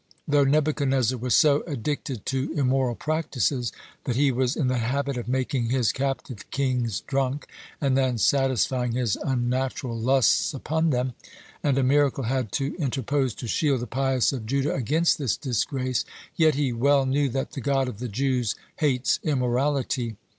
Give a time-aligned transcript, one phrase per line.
[0.25, 3.71] (106) Though Nebuchadnezzar was so addicted to immoral practices
[4.05, 7.45] that he was in the habit of making his captive kings drunk,
[7.79, 11.13] and then satisfying his unnatural lusts upon them,
[11.61, 16.03] and a miracle had to interpose to shield the pious of Judah against this disgrace,
[16.33, 20.15] (107) yet he well knew that the God of the Jews hates immorality.